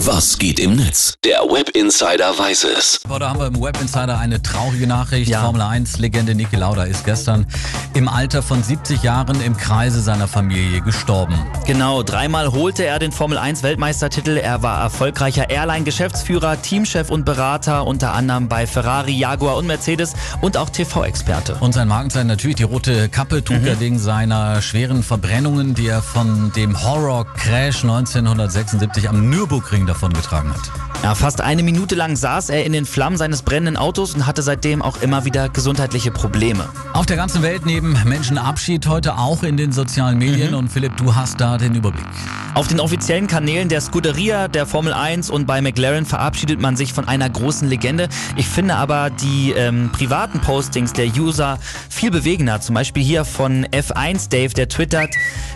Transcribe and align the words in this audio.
Was 0.00 0.36
geht 0.38 0.60
im 0.60 0.76
Netz? 0.76 1.14
Der 1.24 1.38
Web 1.38 1.70
Insider 1.70 2.38
weiß 2.38 2.64
es. 2.64 3.00
Heute 3.08 3.30
haben 3.30 3.40
wir 3.40 3.46
im 3.46 3.62
Web 3.62 3.80
Insider 3.80 4.18
eine 4.18 4.42
traurige 4.42 4.86
Nachricht. 4.86 5.30
Ja. 5.30 5.40
Formel 5.40 5.62
1-Legende 5.62 6.34
Niki 6.34 6.56
Lauda 6.56 6.84
ist 6.84 7.06
gestern 7.06 7.46
im 7.94 8.06
Alter 8.06 8.42
von 8.42 8.62
70 8.62 9.02
Jahren 9.02 9.40
im 9.40 9.56
Kreise 9.56 10.02
seiner 10.02 10.28
Familie 10.28 10.82
gestorben. 10.82 11.34
Genau, 11.66 12.02
dreimal 12.02 12.52
holte 12.52 12.84
er 12.84 12.98
den 12.98 13.10
Formel 13.10 13.38
1-Weltmeistertitel. 13.38 14.36
Er 14.36 14.62
war 14.62 14.82
erfolgreicher 14.82 15.48
Airline-Geschäftsführer, 15.48 16.60
Teamchef 16.60 17.08
und 17.08 17.24
Berater, 17.24 17.86
unter 17.86 18.12
anderem 18.12 18.48
bei 18.48 18.66
Ferrari, 18.66 19.12
Jaguar 19.12 19.56
und 19.56 19.66
Mercedes 19.66 20.12
und 20.42 20.58
auch 20.58 20.68
TV-Experte. 20.68 21.56
Und 21.60 21.72
sein 21.72 21.88
Markenzeichen 21.88 22.28
natürlich 22.28 22.56
die 22.56 22.64
rote 22.64 23.08
Kappe 23.08 23.42
trug 23.42 23.62
mhm. 23.62 23.66
er 23.66 23.80
wegen 23.80 23.98
seiner 23.98 24.60
schweren 24.60 25.02
Verbrennungen, 25.02 25.74
die 25.74 25.86
er 25.86 26.02
von 26.02 26.52
dem 26.54 26.82
Horror-Crash 26.84 27.82
1976 27.82 29.08
am 29.08 29.30
Nürburgring 29.30 29.85
davongetragen 29.86 30.52
hat. 30.52 30.70
Ja, 31.02 31.14
fast 31.14 31.40
eine 31.40 31.62
Minute 31.62 31.94
lang 31.94 32.16
saß 32.16 32.50
er 32.50 32.64
in 32.64 32.72
den 32.72 32.84
Flammen 32.84 33.16
seines 33.16 33.42
brennenden 33.42 33.76
Autos 33.76 34.14
und 34.14 34.26
hatte 34.26 34.42
seitdem 34.42 34.82
auch 34.82 35.02
immer 35.02 35.24
wieder 35.24 35.48
gesundheitliche 35.48 36.10
Probleme. 36.10 36.68
Auf 36.94 37.06
der 37.06 37.16
ganzen 37.16 37.42
Welt 37.42 37.64
nehmen 37.66 37.98
Menschen 38.04 38.38
Abschied 38.38 38.86
heute 38.86 39.18
auch 39.18 39.42
in 39.42 39.56
den 39.56 39.72
sozialen 39.72 40.18
Medien 40.18 40.50
mhm. 40.50 40.56
und 40.56 40.68
Philipp, 40.68 40.96
du 40.96 41.14
hast 41.14 41.40
da 41.40 41.58
den 41.58 41.74
Überblick. 41.74 42.06
Auf 42.54 42.68
den 42.68 42.80
offiziellen 42.80 43.26
Kanälen 43.26 43.68
der 43.68 43.82
Scuderia, 43.82 44.48
der 44.48 44.64
Formel 44.64 44.94
1 44.94 45.28
und 45.28 45.46
bei 45.46 45.60
McLaren 45.60 46.06
verabschiedet 46.06 46.58
man 46.58 46.74
sich 46.74 46.94
von 46.94 47.06
einer 47.06 47.28
großen 47.28 47.68
Legende. 47.68 48.08
Ich 48.36 48.48
finde 48.48 48.76
aber 48.76 49.10
die 49.10 49.52
ähm, 49.52 49.90
privaten 49.92 50.40
Postings 50.40 50.94
der 50.94 51.06
User 51.06 51.58
viel 51.90 52.10
bewegender. 52.10 52.62
Zum 52.62 52.74
Beispiel 52.74 53.02
hier 53.02 53.26
von 53.26 53.66
F1 53.66 54.30
Dave, 54.30 54.54
der 54.54 54.70
twittert, 54.70 55.10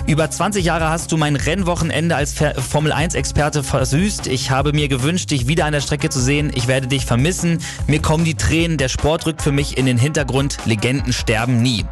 über 0.06 0.30
20 0.30 0.64
Jahre 0.64 0.90
hast 0.90 1.10
du 1.10 1.16
mein 1.16 1.36
Rennwochenende 1.36 2.16
als 2.16 2.34
Formel 2.34 2.92
1 2.92 3.14
Experte 3.14 3.62
versüßt. 4.20 4.26
Ich 4.26 4.50
habe 4.50 4.72
mir 4.72 4.88
gewünscht, 4.88 5.30
dich 5.30 5.48
wieder 5.48 5.64
an 5.66 5.72
der 5.72 5.80
Strecke 5.80 6.10
zu 6.10 6.20
sehen. 6.20 6.50
Ich 6.54 6.68
werde 6.68 6.86
dich 6.86 7.06
vermissen. 7.06 7.58
Mir 7.86 8.00
kommen 8.00 8.24
die 8.24 8.34
Tränen. 8.34 8.76
Der 8.76 8.88
Sport 8.88 9.26
rückt 9.26 9.42
für 9.42 9.52
mich 9.52 9.78
in 9.78 9.86
den 9.86 9.98
Hintergrund. 9.98 10.58
Legenden 10.64 11.12
sterben 11.12 11.62
nie. 11.62 11.84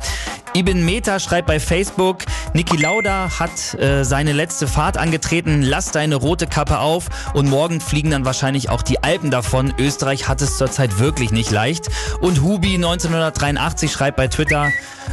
Ibn 0.55 0.85
Meta 0.85 1.20
schreibt 1.20 1.47
bei 1.47 1.61
Facebook, 1.61 2.25
Niki 2.55 2.77
Lauda 2.77 3.39
hat 3.39 3.75
äh, 3.75 4.05
seine 4.05 4.33
letzte 4.33 4.67
Fahrt 4.67 4.97
angetreten, 4.97 5.63
lass 5.63 5.91
deine 5.91 6.17
rote 6.17 6.47
Kappe 6.47 6.79
auf 6.79 7.07
und 7.35 7.49
morgen 7.49 7.81
fliegen 7.81 8.11
dann 8.11 8.25
wahrscheinlich 8.25 8.71
auch 8.71 8.83
die 8.83 9.03
Alpen 9.03 9.31
davon. 9.31 9.75
Österreich 9.79 10.29
hat 10.29 10.43
es 10.43 10.57
zurzeit 10.57 10.99
wirklich 10.99 11.31
nicht 11.31 11.51
leicht. 11.51 11.89
Und 12.21 12.43
Hubi 12.43 12.75
1983 12.75 13.93
schreibt 13.93 14.17
bei 14.17 14.29
Twitter, 14.29 14.71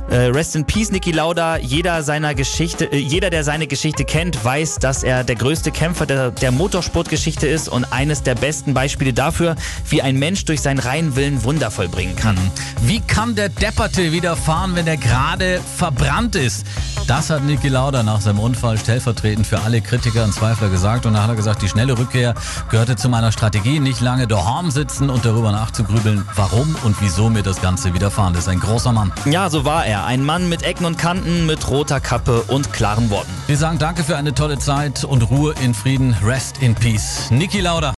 äh, 0.09 0.15
Rest 0.15 0.55
in 0.55 0.65
Peace 0.65 0.91
Niki 0.91 1.11
Lauda, 1.11 1.57
jeder 1.57 2.03
seiner 2.03 2.35
Geschichte, 2.35 2.85
äh, 2.85 2.97
jeder 2.97 3.29
der 3.29 3.43
seine 3.43 3.67
Geschichte 3.67 4.05
kennt, 4.05 4.43
weiß, 4.43 4.75
dass 4.79 5.03
er 5.03 5.23
der 5.23 5.35
größte 5.35 5.71
Kämpfer 5.71 6.05
der, 6.05 6.31
der 6.31 6.51
Motorsportgeschichte 6.51 7.47
ist 7.47 7.69
und 7.69 7.91
eines 7.91 8.23
der 8.23 8.35
besten 8.35 8.73
Beispiele 8.73 9.13
dafür, 9.13 9.55
wie 9.89 10.01
ein 10.01 10.17
Mensch 10.17 10.45
durch 10.45 10.61
seinen 10.61 10.79
reinen 10.79 11.15
Willen 11.15 11.43
Wunder 11.43 11.71
vollbringen 11.71 12.15
kann. 12.15 12.37
Wie 12.81 12.99
kann 12.99 13.35
der 13.35 13.49
Depperte 13.49 14.11
wieder 14.11 14.35
fahren, 14.35 14.75
wenn 14.75 14.87
er 14.87 14.97
gerade 14.97 15.15
gerade 15.35 15.61
verbrannt 15.77 16.35
ist. 16.35 16.65
Das 17.07 17.29
hat 17.29 17.43
Niki 17.43 17.67
Lauda 17.67 18.01
nach 18.01 18.19
seinem 18.19 18.39
Unfall 18.39 18.79
stellvertretend 18.79 19.45
für 19.45 19.61
alle 19.61 19.79
Kritiker 19.79 20.23
und 20.23 20.33
Zweifler 20.33 20.69
gesagt. 20.69 21.05
Und 21.05 21.13
da 21.13 21.21
hat 21.21 21.29
er 21.29 21.35
gesagt, 21.35 21.61
die 21.61 21.69
schnelle 21.69 21.95
Rückkehr 21.99 22.33
gehörte 22.71 22.95
zu 22.95 23.09
meiner 23.09 23.31
Strategie, 23.31 23.79
nicht 23.79 24.01
lange 24.01 24.25
daheim 24.25 24.71
sitzen 24.71 25.11
und 25.11 25.23
darüber 25.23 25.51
nachzugrübeln, 25.51 26.27
warum 26.35 26.75
und 26.83 26.95
wieso 27.01 27.29
mir 27.29 27.43
das 27.43 27.61
Ganze 27.61 27.93
widerfahren 27.93 28.33
ist. 28.33 28.49
Ein 28.49 28.59
großer 28.59 28.91
Mann. 28.91 29.13
Ja, 29.25 29.51
so 29.51 29.65
war 29.65 29.85
er. 29.85 30.05
Ein 30.05 30.25
Mann 30.25 30.49
mit 30.49 30.63
Ecken 30.63 30.85
und 30.85 30.97
Kanten, 30.97 31.45
mit 31.45 31.69
roter 31.69 31.99
Kappe 31.99 32.41
und 32.47 32.73
klaren 32.73 33.11
Worten. 33.11 33.29
Wir 33.45 33.57
sagen 33.57 33.77
danke 33.77 34.03
für 34.03 34.17
eine 34.17 34.33
tolle 34.33 34.57
Zeit 34.57 35.03
und 35.03 35.29
Ruhe 35.29 35.53
in 35.63 35.75
Frieden. 35.75 36.15
Rest 36.23 36.57
in 36.63 36.73
Peace. 36.73 37.29
Niki 37.29 37.61
Lauda. 37.61 37.93